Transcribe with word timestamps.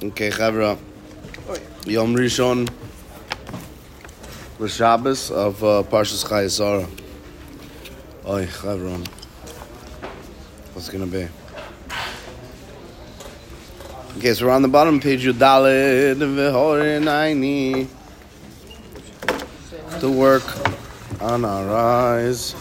Okay, 0.00 0.30
Chevra. 0.30 0.78
Yom 1.84 2.14
Rishon, 2.14 2.70
the 4.60 4.68
Shabbos 4.68 5.32
of 5.32 5.64
uh, 5.64 5.82
Parshas 5.82 6.24
Chayesara. 6.24 6.88
Oy, 8.24 8.46
Chevra. 8.46 9.04
What's 10.72 10.88
it 10.88 10.92
gonna 10.92 11.06
be? 11.06 11.26
Okay, 14.18 14.34
so 14.34 14.46
we're 14.46 14.52
on 14.52 14.62
the 14.62 14.68
bottom 14.68 15.00
page. 15.00 15.24
Yudalid 15.24 16.18
v'horin 16.18 17.08
aini. 17.08 17.88
To 19.98 20.08
work 20.08 20.44
on 21.20 21.44
our 21.44 21.74
eyes. 21.74 22.54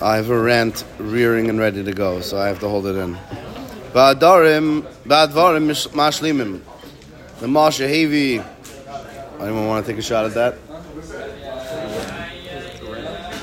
I 0.00 0.16
have 0.16 0.30
a 0.30 0.40
rant 0.40 0.86
rearing 0.98 1.50
and 1.50 1.58
ready 1.58 1.84
to 1.84 1.92
go, 1.92 2.22
so 2.22 2.38
I 2.38 2.46
have 2.48 2.60
to 2.60 2.68
hold 2.68 2.86
it 2.86 2.96
in. 2.96 3.18
Ba'adarim, 3.96 4.82
ba'advarim 5.06 5.70
mashlimim. 5.94 6.60
The 7.40 7.48
Masha 7.48 7.84
Hevi. 7.84 8.44
Anyone 9.40 9.68
want 9.68 9.86
to 9.86 9.90
take 9.90 9.98
a 9.98 10.02
shot 10.02 10.26
at 10.26 10.34
that? 10.34 10.58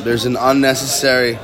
There's 0.04 0.26
an 0.26 0.36
unnecessary, 0.36 1.40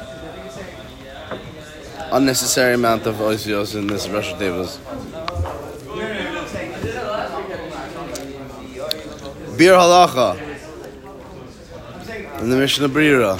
unnecessary 2.12 2.76
amount 2.76 3.08
of 3.08 3.16
oisios 3.16 3.76
in 3.76 3.88
this 3.88 4.08
Rosh 4.08 4.34
Devas. 4.34 4.78
Bir 9.58 9.74
halacha. 9.74 10.38
In 12.42 12.52
the 12.52 12.58
Mishnah 12.58 12.90
Berurah. 12.90 13.40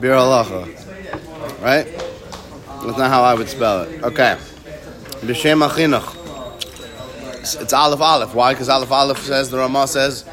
Bir 0.00 0.10
halacha. 0.10 0.66
Right? 1.62 1.86
That's 2.84 2.98
not 2.98 3.10
how 3.10 3.22
I 3.22 3.34
would 3.34 3.48
spell 3.48 3.82
it. 3.82 4.02
Okay. 4.02 4.36
B'shem 5.20 5.68
achinuch. 5.68 6.14
It's, 7.40 7.72
Aleph 7.72 8.00
Aleph. 8.00 8.34
Why? 8.34 8.52
Because 8.52 8.68
Aleph 8.68 8.92
Aleph 8.92 9.18
says, 9.18 9.50
the 9.50 9.58
Ramah 9.58 9.86
says, 9.88 10.24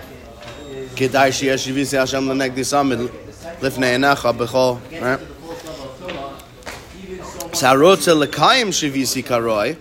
Kedai 0.96 1.30
sheyesh 1.30 1.68
yivisi 1.72 1.98
Hashem 1.98 2.28
l'negdi 2.28 2.64
samid 2.64 3.10
lifnei 3.60 3.96
enecha 3.96 4.32
b'chol. 4.34 4.80
Right? 5.02 5.20
Sarotze 7.52 8.16
l'kayim 8.16 8.70
shivisi 8.70 9.24
karoi. 9.24 9.78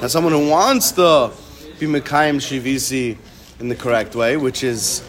Now 0.00 0.08
someone 0.08 0.32
who 0.32 0.48
wants 0.48 0.92
to 0.92 1.32
be 1.78 1.86
mekayim 1.86 2.36
shivisi 2.36 3.16
in 3.58 3.68
the 3.68 3.76
correct 3.76 4.14
way, 4.14 4.36
which 4.36 4.62
is 4.62 5.02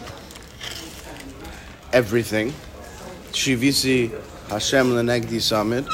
everything. 1.92 2.52
Shivisi 3.32 4.10
Hashem 4.48 4.94
l'negdi 4.94 5.38
samid 5.38 5.86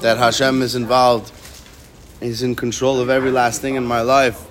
that 0.00 0.16
Hashem 0.16 0.62
is 0.62 0.74
involved, 0.74 1.32
He's 2.22 2.44
in 2.44 2.54
control 2.54 3.00
of 3.00 3.10
every 3.10 3.32
last 3.32 3.60
thing 3.60 3.74
in 3.74 3.84
my 3.84 4.00
life. 4.02 4.46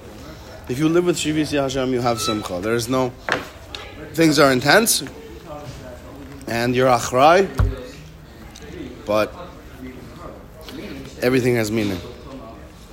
If 0.68 0.78
you 0.78 0.90
live 0.90 1.06
with 1.06 1.16
Shivisi 1.16 1.62
Hashem, 1.62 1.94
you 1.94 2.02
have 2.02 2.20
simcha. 2.20 2.60
There 2.60 2.76
is 2.76 2.90
no, 2.90 3.14
things 4.12 4.40
are 4.40 4.52
intense, 4.52 5.04
and 6.48 6.76
you're 6.76 6.90
achrai, 6.90 7.48
but 9.06 9.34
everything 11.22 11.56
has 11.56 11.72
meaning. 11.72 12.00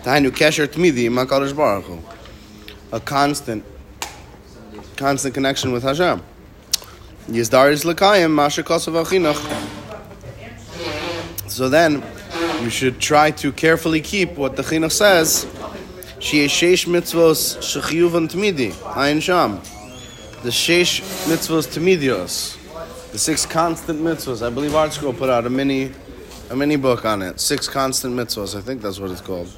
Tainu 0.03 0.31
kesher 0.31 0.69
tmidi 0.69 1.09
makadosh 1.11 1.57
baruch 1.57 2.01
A 2.93 3.01
constant, 3.01 3.65
constant 4.97 5.35
connection 5.35 5.73
with 5.73 5.83
Hashem. 5.83 6.23
Yizdar 7.29 7.73
is 7.73 7.85
l'kayim 7.85 8.31
masha 8.31 8.63
Kosovachinuch. 8.63 9.43
So 11.49 11.69
then, 11.69 12.01
you 12.69 12.73
should 12.73 13.01
try 13.01 13.31
to 13.31 13.51
carefully 13.51 14.03
keep 14.03 14.37
what 14.37 14.55
the 14.55 14.63
chinuch 14.63 14.93
says. 14.93 15.47
She 16.19 16.41
is 16.41 16.51
Sheish 16.51 16.85
mitzvos 16.85 17.57
shechiyuvan 17.65 18.29
tmidi 18.29 18.73
ayin 18.93 19.23
sham. 19.23 19.57
The 20.43 20.51
sheish 20.51 21.01
mitzvos 21.31 21.67
tmidios, 21.67 22.59
the 23.11 23.19
six 23.19 23.47
constant 23.47 24.03
mitzvos. 24.03 24.47
I 24.47 24.51
believe 24.51 24.73
ArtScroll 24.73 25.17
put 25.17 25.31
out 25.31 25.47
a 25.47 25.51
mini, 25.51 25.93
a 26.51 26.57
mini 26.57 26.77
book 26.77 27.07
on 27.07 27.23
it. 27.23 27.41
Six 27.41 27.69
constant 27.71 28.15
mitzvos. 28.15 28.55
I 28.55 28.61
think 28.61 28.83
that's 28.83 29.01
what 29.01 29.13
it's 29.13 29.23
called. 29.23 29.49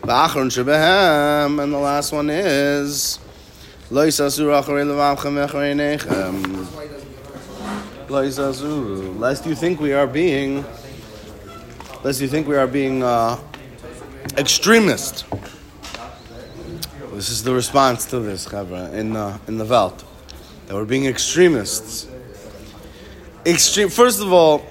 V'achron 0.00 0.48
shebehem, 0.48 1.62
and 1.62 1.70
the 1.70 1.78
last 1.78 2.12
one 2.12 2.30
is 2.30 3.18
lo 3.90 4.06
yisasur 4.06 4.62
acharei 4.62 4.86
levavchem 4.86 5.46
echarei 5.46 5.74
nechem. 5.76 6.66
Lo 8.08 8.26
yisasur. 8.26 9.18
Lest 9.20 9.44
you 9.44 9.54
think 9.54 9.80
we 9.80 9.92
are 9.92 10.06
being 10.06 10.64
lest 12.02 12.20
you 12.20 12.28
think 12.28 12.46
we 12.46 12.56
are 12.56 12.66
being 12.66 13.02
uh, 13.02 13.38
extremist. 14.36 15.24
This 17.12 17.28
is 17.28 17.44
the 17.44 17.52
response 17.52 18.06
to 18.06 18.20
this, 18.20 18.46
Chevra, 18.46 18.92
in, 18.94 19.14
uh, 19.14 19.38
in 19.46 19.58
the 19.58 19.64
Welt. 19.64 20.04
That 20.66 20.74
we're 20.74 20.84
being 20.84 21.06
extremists. 21.06 22.08
Extreme. 23.44 23.90
First 23.90 24.22
of 24.22 24.32
all, 24.32 24.64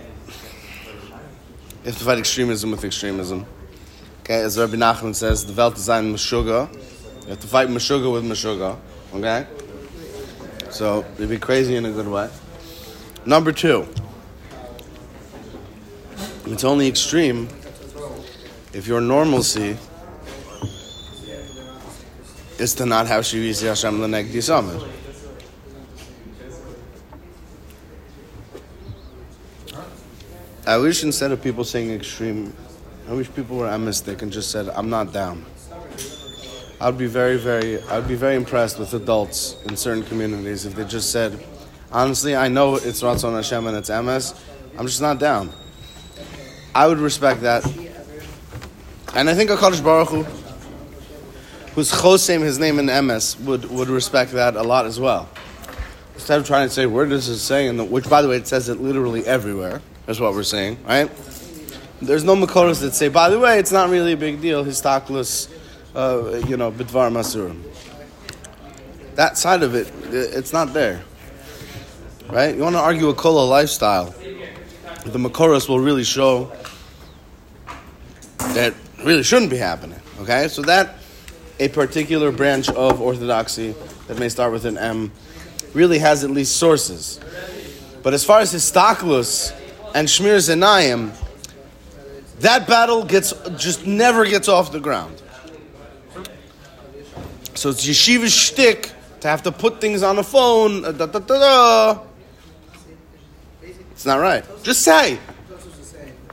you 1.84 1.86
have 1.86 1.98
to 1.98 2.04
fight 2.04 2.18
extremism 2.18 2.72
with 2.72 2.84
extremism. 2.84 3.46
Okay, 4.22 4.42
as 4.42 4.58
Rabbi 4.58 4.76
Nachman 4.76 5.14
says, 5.14 5.46
the 5.46 5.54
Welt 5.54 5.78
is 5.78 5.90
ein 5.90 6.14
Meshuggah. 6.14 6.74
You 7.24 7.30
have 7.30 7.40
to 7.40 7.48
fight 7.48 7.68
Meshuggah 7.68 8.12
with 8.12 8.24
Meshuggah. 8.24 8.78
Okay? 9.14 9.46
So, 10.72 11.06
you'd 11.18 11.30
be 11.30 11.38
crazy 11.38 11.76
in 11.76 11.86
a 11.86 11.92
good 11.92 12.08
way. 12.08 12.30
Number 13.26 13.52
two, 13.52 13.88
it's 16.54 16.64
only 16.64 16.88
extreme 16.88 17.48
if 18.74 18.88
your 18.88 19.02
normalcy 19.02 19.78
is 22.58 22.74
to 22.76 22.86
not 22.86 23.08
have 23.08 23.24
Shivisi 23.24 23.68
Hashem 23.68 24.00
Lenegdi 24.00 24.42
Samid. 24.42 24.88
I 30.68 30.78
wish 30.78 31.04
instead 31.04 31.32
of 31.32 31.42
people 31.42 31.64
saying 31.64 31.92
extreme, 31.92 32.54
I 33.08 33.14
wish 33.14 33.34
people 33.34 33.58
were 33.58 33.74
emistic 33.74 34.22
and 34.22 34.32
just 34.32 34.52
said, 34.52 34.70
I'm 34.70 34.90
not 34.90 35.14
down. 35.14 35.46
I'd 36.82 36.98
be 36.98 37.08
very, 37.08 37.38
very, 37.38 37.82
I'd 37.84 38.08
be 38.08 38.16
very 38.16 38.36
impressed 38.36 38.78
with 38.78 38.94
adults 38.94 39.56
in 39.68 39.76
certain 39.76 40.04
communities 40.04 40.66
if 40.66 40.76
they 40.76 40.86
just 40.86 41.12
said, 41.12 41.44
honestly, 41.92 42.36
I 42.36 42.50
know 42.50 42.76
it's 42.76 43.02
Ratzon 43.02 43.34
Hashem 43.36 43.68
and 43.68 43.78
it's 43.78 43.90
MS, 43.90 44.36
I'm 44.78 44.86
just 44.86 45.02
not 45.02 45.20
down. 45.20 45.52
I 46.80 46.88
would 46.88 47.00
respect 47.00 47.42
that. 47.42 47.66
And 49.14 49.30
I 49.30 49.34
think 49.34 49.50
HaKadosh 49.50 49.84
Baruch 49.84 50.08
Hu, 50.08 50.24
who's 51.74 51.92
Chosem, 51.92 52.40
his 52.40 52.58
name 52.58 52.80
in 52.80 52.86
MS, 53.06 53.38
would, 53.42 53.70
would 53.70 53.90
respect 53.90 54.32
that 54.32 54.56
a 54.56 54.64
lot 54.64 54.86
as 54.86 54.98
well. 54.98 55.28
Instead 56.14 56.40
of 56.40 56.48
trying 56.48 56.70
to 56.70 56.74
say, 56.74 56.86
where 56.86 57.06
does 57.06 57.28
it 57.28 57.40
say, 57.40 57.68
in 57.68 57.76
the, 57.76 57.84
which 57.84 58.10
by 58.10 58.22
the 58.22 58.30
way, 58.30 58.38
it 58.38 58.48
says 58.48 58.70
it 58.70 58.80
literally 58.80 59.28
everywhere, 59.28 59.82
is 60.08 60.22
what 60.22 60.32
we're 60.32 60.42
saying, 60.42 60.78
right? 60.86 61.12
There's 62.02 62.24
no 62.24 62.38
Makoros 62.38 62.80
that 62.80 62.94
say, 62.94 63.10
by 63.10 63.30
the 63.30 63.40
way, 63.40 63.60
it's 63.60 63.74
not 63.74 63.90
really 63.90 64.14
a 64.14 64.18
big 64.18 64.40
deal, 64.40 64.64
histaklus, 64.64 65.52
uh, 65.96 66.38
you 66.48 66.56
know, 66.56 66.72
Bidvar 66.72 67.12
Masurim. 67.12 67.62
That 69.16 69.38
side 69.38 69.64
of 69.64 69.76
it, 69.76 69.92
it's 70.14 70.54
not 70.54 70.72
there. 70.72 71.04
Right? 72.30 72.56
You 72.56 72.64
want 72.64 72.78
to 72.78 72.82
argue 72.82 73.10
a 73.10 73.14
Kola 73.14 73.44
lifestyle 73.44 74.16
the 75.06 75.20
Makoros 75.20 75.68
will 75.68 75.80
really 75.80 76.04
show 76.04 76.52
really 79.04 79.24
shouldn't 79.24 79.52
be 79.52 79.58
happening. 79.58 80.00
Okay, 80.20 80.48
so 80.48 80.62
that 80.64 80.96
a 81.60 81.68
particular 81.68 82.32
branch 82.32 82.70
of 82.70 83.02
orthodoxy 83.02 83.76
that 84.08 84.18
may 84.20 84.30
start 84.30 84.52
with 84.52 84.66
an 84.66 84.78
M 84.78 85.12
really 85.74 86.00
has 86.00 86.24
at 86.24 86.32
least 86.32 86.58
sources. 86.58 87.20
But 88.02 88.14
as 88.14 88.24
far 88.24 88.40
as 88.40 88.54
histaklus 88.54 89.54
and 89.94 90.08
shmir 90.08 90.38
zenayim, 90.38 91.12
that 92.40 92.68
battle 92.68 93.04
gets 93.04 93.34
just 93.58 93.86
never 93.86 94.26
gets 94.26 94.48
off 94.48 94.72
the 94.72 94.80
ground. 94.80 95.22
So 97.56 97.70
it's 97.70 97.86
yeshiva's 97.86 98.34
shtick 98.34 98.92
to 99.20 99.28
have 99.28 99.44
to 99.44 99.52
put 99.52 99.82
things 99.82 100.02
on 100.02 100.16
the 100.16 100.24
phone. 100.24 100.86
Uh, 100.86 100.94
da, 100.94 101.06
da, 101.06 101.20
da, 101.20 101.40
da. 101.40 102.02
It's 103.92 104.06
not 104.06 104.20
right. 104.20 104.46
Just 104.64 104.82
say. 104.82 105.20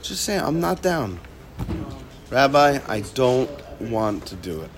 Just 0.01 0.23
say, 0.23 0.37
I'm 0.37 0.61
not 0.61 0.81
down. 0.81 1.19
Rabbi, 2.29 2.79
I 2.87 3.01
don't 3.13 3.49
want 3.79 4.25
to 4.27 4.35
do 4.35 4.61
it. 4.61 4.69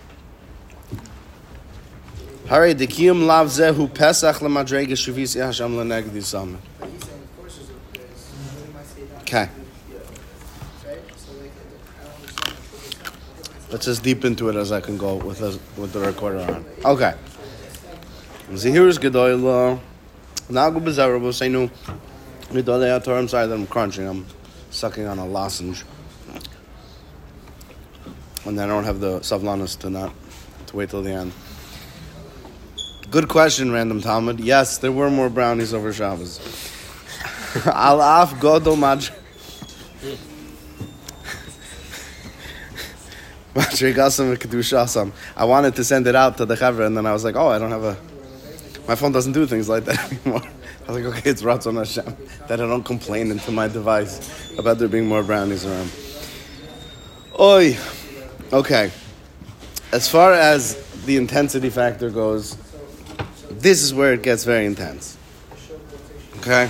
Hare 2.47 2.73
dekiyum 2.73 3.25
lav 3.25 3.47
zehu 3.47 3.93
pesach 3.93 4.37
lemadrega 4.37 4.93
shuvisi 4.93 5.43
Hashem 5.43 5.75
lenegdi 5.75 6.21
samid. 6.21 6.59
Okay. 9.21 9.49
Let's 13.71 13.87
as 13.87 13.99
deep 13.99 14.25
into 14.25 14.49
it 14.49 14.55
as 14.55 14.71
I 14.71 14.81
can 14.81 14.97
go 14.97 15.15
with 15.15 15.39
the, 15.39 15.59
with 15.79 15.93
the 15.93 15.99
recorder 15.99 16.39
on. 16.39 16.65
Okay. 16.83 17.13
Zihirus 18.51 18.97
gedoyla. 18.97 19.79
Nagu 20.49 20.81
bezerabo 20.83 21.31
seinu. 21.31 21.69
I'm 22.51 23.27
sorry 23.27 23.45
that 23.45 23.53
I'm 23.53 23.67
crunching. 23.67 24.07
I'm 24.07 24.25
sucking 24.71 25.05
on 25.05 25.19
a 25.19 25.25
lozenge. 25.25 25.83
And 28.49 28.57
then 28.57 28.67
I 28.67 28.73
don't 28.73 28.83
have 28.83 28.99
the 28.99 29.19
savlanus 29.19 29.77
to 29.81 29.91
not 29.91 30.11
to 30.65 30.75
wait 30.75 30.89
till 30.89 31.03
the 31.03 31.11
end. 31.11 31.31
Good 33.11 33.27
question, 33.27 33.71
random 33.71 34.01
Talmud. 34.01 34.39
Yes, 34.39 34.79
there 34.79 34.91
were 34.91 35.11
more 35.11 35.29
brownies 35.29 35.71
over 35.71 35.93
Shabbos. 35.93 36.39
Al 37.67 38.01
af 38.01 38.33
godol 38.39 38.75
maj. 38.75 39.11
I 45.37 45.45
wanted 45.45 45.75
to 45.75 45.83
send 45.83 46.07
it 46.07 46.15
out 46.15 46.37
to 46.37 46.45
the 46.47 46.55
Chevra, 46.55 46.87
and 46.87 46.97
then 46.97 47.05
I 47.05 47.13
was 47.13 47.23
like, 47.23 47.35
oh, 47.35 47.49
I 47.49 47.59
don't 47.59 47.69
have 47.69 47.83
a. 47.83 47.95
My 48.87 48.95
phone 48.95 49.11
doesn't 49.11 49.33
do 49.33 49.45
things 49.45 49.69
like 49.69 49.85
that 49.85 50.11
anymore. 50.25 50.41
I 50.87 50.91
was 50.91 51.03
like, 51.03 51.17
okay, 51.17 51.29
it's 51.29 51.43
Ratzon 51.43 51.77
Hashem 51.77 52.17
that 52.47 52.59
I 52.59 52.65
don't 52.65 52.83
complain 52.83 53.29
into 53.29 53.51
my 53.51 53.67
device 53.67 54.57
about 54.57 54.79
there 54.79 54.87
being 54.87 55.05
more 55.05 55.21
brownies 55.21 55.67
around. 55.67 55.91
Oi. 57.39 57.77
Okay. 58.51 58.91
As 59.91 60.09
far 60.09 60.33
as 60.33 60.75
the 61.05 61.17
intensity 61.17 61.69
factor 61.69 62.09
goes, 62.09 62.57
this 63.49 63.81
is 63.81 63.93
where 63.93 64.13
it 64.13 64.23
gets 64.23 64.43
very 64.43 64.65
intense. 64.65 65.17
Okay? 66.37 66.69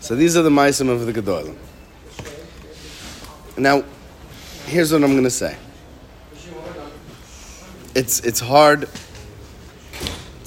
So 0.00 0.14
these 0.14 0.36
are 0.36 0.42
the 0.42 0.50
Maisim 0.50 0.88
of 0.88 1.06
the 1.06 1.12
Gedolim. 1.12 1.56
Now, 3.56 3.82
here's 4.66 4.92
what 4.92 5.02
I'm 5.02 5.12
going 5.12 5.24
to 5.24 5.30
say. 5.30 5.56
It's, 7.94 8.20
it's 8.20 8.40
hard 8.40 8.88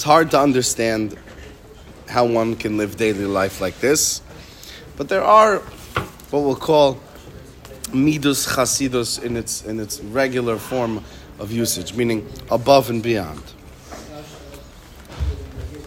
it's 0.02 0.08
hard 0.08 0.32
to 0.32 0.40
understand 0.40 1.16
how 2.10 2.26
one 2.26 2.56
can 2.56 2.76
live 2.76 2.98
daily 2.98 3.26
life 3.26 3.62
like 3.62 3.80
this, 3.82 4.24
but 4.98 5.10
there 5.10 5.22
are 5.24 5.58
what 6.32 6.40
we'll 6.40 6.56
call 6.56 7.00
midus 7.94 8.48
chasidus 8.48 9.22
in 9.22 9.38
its 9.38 9.64
in 9.66 9.80
its 9.80 10.00
regular 10.02 10.58
form 10.58 11.04
of 11.40 11.52
usage, 11.52 11.94
meaning 11.94 12.28
above 12.50 12.90
and 12.90 13.02
beyond. 13.02 13.42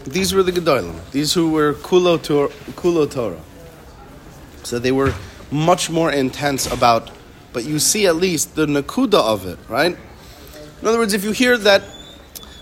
These 0.05 0.33
were 0.33 0.43
the 0.43 0.51
gedolim. 0.51 0.99
These 1.11 1.33
who 1.33 1.51
were 1.51 1.73
kulo, 1.73 2.21
tor, 2.21 2.49
kulo 2.75 3.09
Torah. 3.09 3.41
So 4.63 4.77
they 4.77 4.91
were 4.91 5.13
much 5.51 5.89
more 5.89 6.11
intense 6.11 6.71
about, 6.71 7.11
but 7.53 7.65
you 7.65 7.79
see 7.79 8.05
at 8.05 8.15
least 8.15 8.55
the 8.55 8.65
nakuda 8.65 9.19
of 9.19 9.47
it, 9.47 9.57
right? 9.67 9.97
In 10.81 10.87
other 10.87 10.99
words, 10.99 11.13
if 11.13 11.23
you 11.23 11.31
hear 11.31 11.57
that 11.57 11.81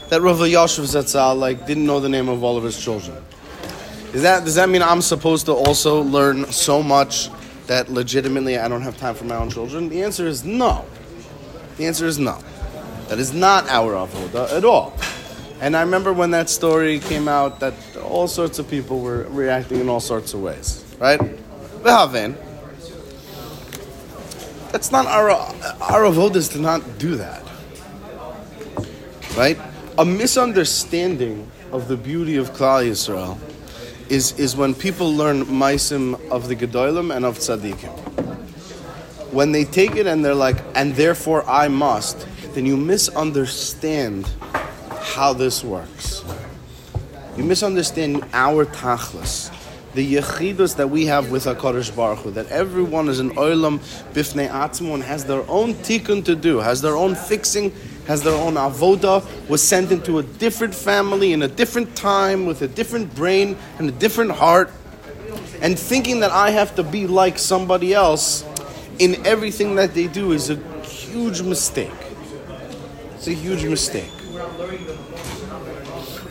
that 0.10 0.22
Rav 0.22 0.38
Yashiv 0.38 0.84
Zatzal 0.84 1.38
like 1.38 1.66
didn't 1.66 1.86
know 1.86 2.00
the 2.00 2.10
name 2.10 2.30
of 2.30 2.44
all 2.44 2.57
of 2.57 2.63
his 2.63 2.81
children, 2.81 3.18
is 4.13 4.22
that 4.22 4.45
does 4.45 4.56
that 4.56 4.69
mean 4.69 4.81
I'm 4.81 5.01
supposed 5.01 5.45
to 5.48 5.54
also 5.54 6.01
learn 6.01 6.45
so 6.51 6.81
much 6.81 7.30
that 7.73 7.89
legitimately 7.89 8.59
I 8.59 8.67
don't 8.67 8.83
have 8.83 8.97
time 8.97 9.15
for 9.15 9.23
my 9.23 9.35
own 9.35 9.49
children? 9.49 9.89
The 9.89 10.03
answer 10.03 10.27
is 10.27 10.45
no. 10.45 10.85
The 11.77 11.87
answer 11.87 12.05
is 12.05 12.19
no. 12.19 12.37
That 13.07 13.17
is 13.17 13.33
not 13.33 13.67
our 13.67 13.93
avoda 13.93 14.55
at 14.55 14.63
all. 14.63 14.93
And 15.59 15.75
I 15.75 15.81
remember 15.81 16.13
when 16.13 16.29
that 16.31 16.51
story 16.51 16.99
came 16.99 17.27
out 17.27 17.59
that 17.61 17.73
all 17.97 18.27
sorts 18.27 18.59
of 18.59 18.69
people 18.69 18.99
were 18.99 19.23
reacting 19.23 19.79
in 19.79 19.89
all 19.89 19.99
sorts 19.99 20.35
of 20.35 20.43
ways, 20.43 20.85
right? 20.99 21.19
Behaven. 21.81 22.35
That's 24.71 24.91
not 24.91 25.07
our 25.07 25.31
our 25.31 26.03
avodas 26.03 26.51
to 26.51 26.59
not 26.59 26.99
do 26.99 27.15
that, 27.15 27.41
right? 29.35 29.57
A 29.97 30.05
misunderstanding 30.05 31.49
of 31.71 31.87
the 31.87 31.97
beauty 31.97 32.37
of 32.37 32.51
Klal 32.53 32.85
Yisrael 32.87 33.39
is, 34.09 34.38
is 34.39 34.55
when 34.55 34.73
people 34.73 35.13
learn 35.13 35.45
maisim 35.45 36.19
of 36.29 36.47
the 36.47 36.55
Gedolim 36.55 37.15
and 37.15 37.25
of 37.25 37.38
Tzaddikim. 37.38 38.00
When 39.31 39.51
they 39.51 39.63
take 39.63 39.95
it 39.95 40.05
and 40.05 40.23
they're 40.23 40.35
like, 40.35 40.57
and 40.75 40.95
therefore 40.95 41.44
I 41.50 41.67
must, 41.67 42.27
then 42.53 42.65
you 42.65 42.77
misunderstand 42.77 44.27
how 45.01 45.33
this 45.33 45.63
works. 45.63 46.23
You 47.35 47.44
misunderstand 47.44 48.23
our 48.33 48.65
tachlis, 48.65 49.51
the 49.95 50.15
yechidus 50.15 50.75
that 50.75 50.89
we 50.89 51.07
have 51.07 51.31
with 51.31 51.45
HaKadosh 51.45 51.95
Baruch 51.95 52.19
Hu, 52.19 52.31
that 52.31 52.47
everyone 52.47 53.09
is 53.09 53.19
an 53.19 53.31
oilam 53.31 53.79
bifnei 54.13 54.49
atzmo 54.49 54.94
and 54.94 55.03
has 55.03 55.25
their 55.25 55.49
own 55.49 55.73
tikkun 55.75 56.23
to 56.25 56.35
do, 56.35 56.59
has 56.59 56.81
their 56.81 56.95
own 56.95 57.15
fixing 57.15 57.71
has 58.07 58.23
their 58.23 58.33
own 58.33 58.55
avoda, 58.55 59.23
was 59.50 59.61
sent 59.61 59.91
into 59.91 60.19
a 60.19 60.23
different 60.23 60.75
family 60.75 61.33
in 61.33 61.41
a 61.44 61.47
different 61.47 61.95
time 61.95 62.45
with 62.45 62.61
a 62.61 62.67
different 62.67 63.15
brain 63.15 63.57
and 63.79 63.89
a 63.89 63.91
different 63.91 64.31
heart, 64.31 64.69
and 65.61 65.79
thinking 65.79 66.19
that 66.19 66.31
I 66.31 66.51
have 66.51 66.75
to 66.75 66.83
be 66.83 67.07
like 67.07 67.39
somebody 67.39 67.94
else 67.94 68.45
in 69.00 69.25
everything 69.25 69.75
that 69.75 69.94
they 69.94 70.07
do 70.07 70.31
is 70.31 70.50
a 70.50 70.55
huge 70.83 71.41
mistake. 71.41 71.91
It's 73.15 73.27
a 73.27 73.33
huge 73.33 73.63
mistake. 73.63 74.11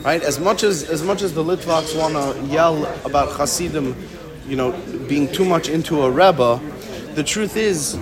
Right? 0.05 0.23
As 0.23 0.39
much 0.39 0.63
as 0.63 0.83
as 0.91 1.03
much 1.03 1.23
as 1.23 1.33
the 1.33 1.43
Litvaks 1.43 1.99
want 1.99 2.15
to 2.15 2.53
yell 2.53 2.85
about 3.05 3.31
Hasidim, 3.37 3.97
you 4.47 4.57
know, 4.57 4.73
being 5.09 5.33
too 5.33 5.45
much 5.45 5.69
into 5.69 6.03
a 6.03 6.11
Rebbe, 6.11 6.61
the 7.15 7.23
truth 7.23 7.57
is, 7.57 7.97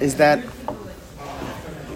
is 0.00 0.16
that 0.16 0.42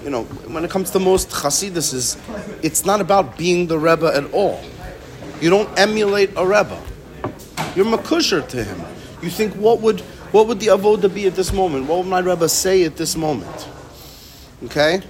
you 0.04 0.10
know, 0.10 0.25
when 0.25 0.64
it 0.64 0.70
comes 0.70 0.90
to 0.90 0.99
most 0.99 1.31
Hasidus, 1.31 1.94
is 1.94 2.16
it's 2.62 2.84
not 2.84 3.00
about 3.00 3.38
being 3.38 3.66
the 3.66 3.78
Rebbe 3.78 4.06
at 4.14 4.32
all. 4.32 4.62
You 5.40 5.50
don't 5.50 5.78
emulate 5.78 6.31
a 6.37 6.46
Rebbe. 6.46 6.81
You're 7.75 7.87
makusher 7.87 8.46
to 8.49 8.64
him. 8.64 8.81
You 9.22 9.31
think, 9.31 9.54
what 9.54 9.81
would 9.81 10.00
what 10.32 10.49
would 10.49 10.60
the 10.60 10.69
avoda 10.69 11.12
be 11.12 11.26
at 11.26 11.34
this 11.34 11.52
moment? 11.52 11.87
What 11.87 11.99
would 11.99 12.06
my 12.06 12.19
Rebbe 12.19 12.49
say 12.49 12.84
at 12.84 12.96
this 12.96 13.16
moment? 13.16 13.69
Okay. 14.64 15.02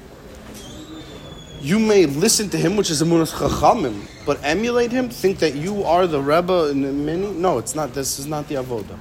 You 1.61 1.79
may 1.79 2.07
listen 2.07 2.49
to 2.51 2.59
him, 2.59 2.77
which 2.77 2.91
is 2.91 3.01
a 3.03 3.05
munas 3.05 3.33
chachamim, 3.33 4.09
but 4.27 4.41
emulate 4.43 4.91
him. 4.91 5.09
Think 5.09 5.39
that 5.39 5.55
you 5.55 5.85
are 5.85 6.09
the 6.09 6.21
Rebbe 6.21 6.71
in 6.71 6.83
the 6.83 6.93
many. 6.93 7.31
No, 7.31 7.59
it's 7.59 7.75
not. 7.75 7.95
This 7.95 8.19
is 8.19 8.27
not 8.27 8.49
the 8.49 8.57
avoda. 8.57 8.99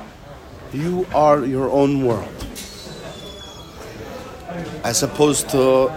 You 0.71 1.07
are 1.13 1.43
your 1.43 1.69
own 1.69 2.05
world 2.05 2.50
as 4.83 5.03
opposed 5.03 5.49
to 5.49 5.91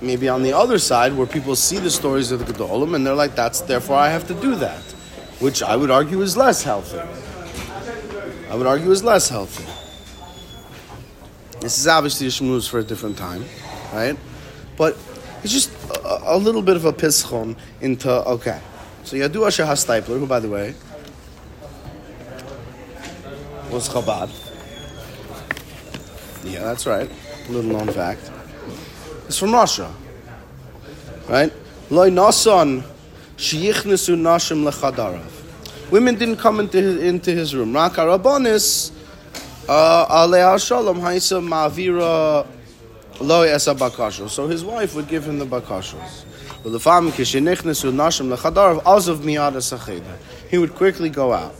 maybe 0.00 0.28
on 0.28 0.42
the 0.42 0.52
other 0.52 0.78
side 0.78 1.16
where 1.16 1.26
people 1.26 1.56
see 1.56 1.78
the 1.78 1.90
stories 1.90 2.30
of 2.30 2.46
the 2.46 2.52
Gedolim 2.52 2.94
and 2.94 3.06
they're 3.06 3.14
like, 3.14 3.34
that's 3.34 3.60
therefore 3.62 3.96
I 3.96 4.10
have 4.10 4.26
to 4.28 4.34
do 4.34 4.54
that, 4.56 4.82
which 5.40 5.62
I 5.62 5.76
would 5.76 5.90
argue 5.90 6.20
is 6.22 6.36
less 6.36 6.62
healthy. 6.62 7.00
I 8.50 8.54
would 8.54 8.66
argue 8.66 8.90
is 8.90 9.02
less 9.02 9.28
healthy. 9.28 9.64
This 11.60 11.78
is 11.78 11.86
obviously 11.86 12.26
a 12.26 12.30
shmooze 12.30 12.68
for 12.68 12.78
a 12.78 12.84
different 12.84 13.16
time, 13.16 13.44
right? 13.92 14.16
But 14.76 14.96
it's 15.42 15.52
just 15.52 15.70
a, 15.90 16.34
a 16.34 16.36
little 16.36 16.62
bit 16.62 16.76
of 16.76 16.84
a 16.84 16.92
pischon 16.92 17.56
into, 17.80 18.10
okay. 18.10 18.60
So 19.04 19.16
Yadua 19.16 19.48
Shahas 19.48 19.84
Steipler, 19.84 20.18
who 20.18 20.26
by 20.26 20.40
the 20.40 20.48
way 20.48 20.74
was 23.70 23.88
Chabad. 23.88 24.30
Yeah, 26.44 26.60
that's 26.60 26.86
right 26.86 27.10
little 27.48 27.70
known 27.70 27.88
fact. 27.88 28.30
It's 29.26 29.38
from 29.38 29.52
Russia. 29.52 29.92
Right? 31.28 31.52
Loy 31.90 32.10
nasan 32.10 32.82
sheyichnesu 33.36 34.16
nashim 34.16 34.68
lechadarav. 34.68 35.90
Women 35.90 36.16
didn't 36.16 36.36
come 36.36 36.60
into 36.60 36.78
his, 36.80 37.02
into 37.02 37.30
his 37.32 37.54
room. 37.54 37.74
Rak 37.74 37.92
arabonis 37.92 38.92
uh, 39.68 40.06
alei 40.06 40.64
shalom 40.64 41.00
haisa 41.00 41.40
ma'avira 41.46 42.46
loy 43.20 43.48
esa 43.48 43.74
bakasho. 43.74 44.28
So 44.28 44.46
his 44.48 44.64
wife 44.64 44.94
would 44.94 45.08
give 45.08 45.24
him 45.24 45.38
the 45.38 45.46
bakashos. 45.46 46.24
He 50.50 50.58
would 50.58 50.74
quickly 50.74 51.10
go 51.10 51.32
out. 51.32 51.54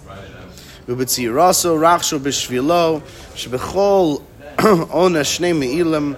Raso, 0.89 1.77
Rachsho, 1.79 2.19
Bishvilo, 2.19 3.01
Shebechol, 3.35 4.23
Ona 4.65 5.21
Shnei 5.21 5.55
Me'ilim, 5.55 6.17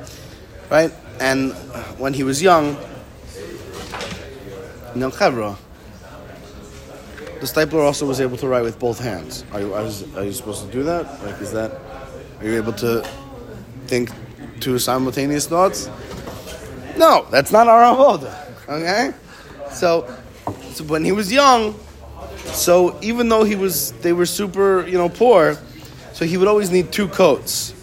right? 0.71 0.92
And 1.18 1.52
when 1.99 2.14
he 2.14 2.23
was 2.23 2.40
young, 2.40 2.76
Nel 4.95 5.11
Chevra, 5.11 5.57
the 7.40 7.47
Steipler 7.47 7.85
also 7.85 8.07
was 8.07 8.21
able 8.21 8.37
to 8.37 8.47
write 8.47 8.62
with 8.62 8.78
both 8.78 9.00
hands. 9.00 9.45
Are 9.52 9.61
you, 9.61 9.75
are 9.75 10.25
you 10.25 10.33
supposed 10.33 10.64
to 10.64 10.71
do 10.71 10.85
that? 10.85 11.25
Like, 11.25 11.40
is 11.40 11.52
that, 11.52 11.80
are 12.38 12.45
you 12.47 12.57
able 12.57 12.73
to 12.75 13.04
think 13.88 14.11
two 14.61 14.78
simultaneous 14.78 15.49
thoughts? 15.49 15.90
No, 16.97 17.26
that's 17.33 17.50
not 17.50 17.66
our 17.66 17.83
avoda. 17.92 18.33
Okay? 18.68 19.12
So, 19.73 20.07
so 20.71 20.85
when 20.85 21.04
he 21.04 21.11
was 21.11 21.33
young, 21.33 21.75
so 22.47 22.97
even 23.02 23.28
though 23.28 23.42
he 23.42 23.57
was, 23.57 23.90
they 23.95 24.12
were 24.12 24.26
super, 24.26 24.87
you 24.87 24.97
know, 24.97 25.09
poor, 25.09 25.59
so 26.12 26.25
he 26.25 26.37
would 26.37 26.49
always 26.49 26.71
need 26.71 26.92
two 26.92 27.09
coats 27.09 27.75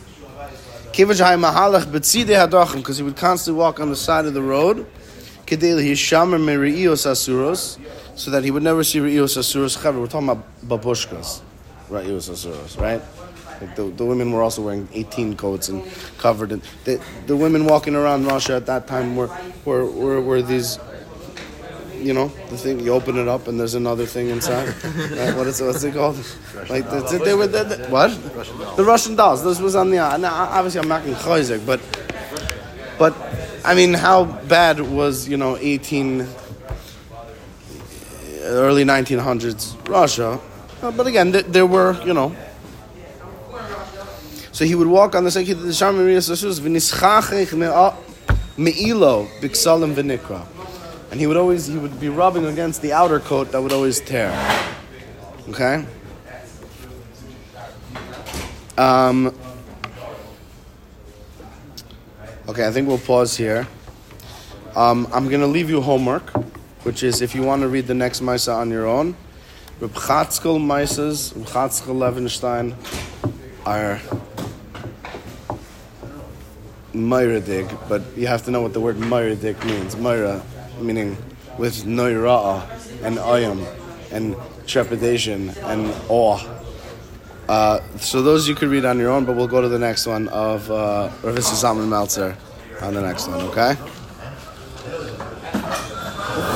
because 2.77 2.97
he 2.97 3.03
would 3.03 3.17
constantly 3.17 3.59
walk 3.59 3.81
on 3.81 3.89
the 3.89 3.97
side 3.97 4.25
of 4.25 4.33
the 4.33 4.41
road, 4.41 4.85
so 8.15 8.31
that 8.31 8.43
he 8.45 8.51
would 8.51 8.63
never 8.63 8.81
see 8.81 8.99
Re'ios 8.99 9.35
Asuros. 9.35 9.75
We're 9.99 10.07
talking 10.07 10.29
about 10.29 10.45
babushkas, 10.65 11.41
Re'ios 11.89 12.29
Asuros, 12.29 12.79
right? 12.79 13.01
Like 13.59 13.75
the, 13.75 13.83
the 13.89 14.05
women 14.05 14.31
were 14.31 14.41
also 14.41 14.61
wearing 14.61 14.87
18 14.93 15.35
coats 15.35 15.67
and 15.67 15.83
covered. 16.17 16.53
In, 16.53 16.61
the, 16.85 17.01
the 17.27 17.35
women 17.35 17.65
walking 17.65 17.93
around 17.95 18.25
Russia 18.25 18.55
at 18.55 18.65
that 18.67 18.87
time 18.87 19.17
were, 19.17 19.29
were, 19.65 19.85
were, 19.85 20.21
were 20.21 20.41
these, 20.41 20.79
you 22.05 22.13
know, 22.13 22.27
the 22.49 22.57
thing, 22.57 22.79
you 22.79 22.93
open 22.93 23.17
it 23.17 23.27
up 23.27 23.47
and 23.47 23.59
there's 23.59 23.73
another 23.73 24.05
thing 24.05 24.29
inside. 24.29 24.67
right? 24.83 25.35
What 25.35 25.47
is 25.47 25.59
what's 25.61 25.83
it 25.83 25.93
called? 25.93 26.17
Like, 26.69 26.89
that's 26.89 27.11
it, 27.13 27.25
they 27.25 27.33
were, 27.33 27.47
the, 27.47 27.63
the, 27.63 27.87
what? 27.87 28.11
The 28.77 28.83
Russian 28.83 29.15
dolls. 29.15 29.43
This 29.43 29.59
was 29.59 29.75
on 29.75 29.89
the, 29.89 29.97
now, 30.17 30.33
obviously 30.33 30.81
I'm 30.81 30.87
not 30.87 31.05
in 31.05 31.15
Chayzik, 31.15 31.65
but, 31.65 31.81
but, 32.99 33.15
I 33.65 33.73
mean, 33.73 33.95
how 33.95 34.25
bad 34.25 34.79
was, 34.79 35.27
you 35.27 35.37
know, 35.37 35.57
18, 35.57 36.27
early 38.43 38.83
1900s 38.83 39.89
Russia? 39.89 40.39
Uh, 40.83 40.91
but 40.91 41.07
again, 41.07 41.31
th- 41.31 41.45
there 41.47 41.65
were, 41.65 41.99
you 42.05 42.13
know, 42.13 42.35
so 44.51 44.63
he 44.63 44.75
would 44.75 44.87
walk 44.87 45.15
on 45.15 45.23
the 45.23 45.31
Sekhi 45.31 45.59
the 45.59 45.73
Sham 45.73 45.95
Sasus 45.95 46.59
v'nischachech 46.61 47.51
me'ilo 48.57 49.27
b'ksalim 49.41 49.93
v'nikra. 49.95 50.45
And 51.11 51.19
he 51.19 51.27
would 51.27 51.37
always, 51.37 51.67
he 51.67 51.77
would 51.77 51.99
be 51.99 52.09
rubbing 52.09 52.45
against 52.45 52.81
the 52.81 52.93
outer 52.93 53.19
coat 53.19 53.51
that 53.51 53.61
would 53.61 53.71
always 53.71 53.99
tear. 54.01 54.31
Okay? 55.49 55.85
Um, 58.77 59.33
okay, 62.49 62.67
I 62.67 62.71
think 62.71 62.87
we'll 62.87 62.97
pause 62.97 63.37
here. 63.37 63.67
Um, 64.75 65.07
I'm 65.13 65.29
going 65.29 65.41
to 65.41 65.47
leave 65.47 65.69
you 65.69 65.79
homework, 65.79 66.31
which 66.83 67.01
is 67.01 67.21
if 67.21 67.33
you 67.33 67.43
want 67.43 67.61
to 67.61 67.69
read 67.69 67.87
the 67.87 67.93
next 67.93 68.21
Maisa 68.21 68.55
on 68.55 68.69
your 68.69 68.85
own. 68.85 69.15
Reb 69.79 69.91
Chatzkel 69.91 70.59
Maisas, 70.59 71.33
Reb 71.35 71.45
Levenstein 71.95 72.75
are 73.65 73.99
Myradig, 76.93 77.77
but 77.89 78.01
you 78.17 78.27
have 78.27 78.43
to 78.45 78.51
know 78.51 78.61
what 78.61 78.73
the 78.73 78.79
word 78.79 78.97
Myradig 78.97 79.63
means. 79.65 79.95
Myra, 79.97 80.41
meaning 80.79 81.17
with 81.57 81.83
Noira'ah 81.85 83.03
and 83.03 83.17
ayam 83.17 83.65
and 84.11 84.35
trepidation 84.67 85.49
and 85.63 85.93
awe. 86.09 86.39
Uh, 87.47 87.79
so 87.97 88.21
those 88.21 88.47
you 88.47 88.55
could 88.55 88.69
read 88.69 88.85
on 88.85 88.97
your 88.97 89.11
own, 89.11 89.25
but 89.25 89.35
we'll 89.35 89.47
go 89.47 89.61
to 89.61 89.69
the 89.69 89.79
next 89.79 90.07
one 90.07 90.27
of 90.29 90.69
uh, 90.71 91.09
Rav 91.23 91.77
Meltzer 91.87 92.35
on 92.81 92.93
the 92.93 93.01
next 93.01 93.27
one, 93.27 93.41
okay? 93.41 93.75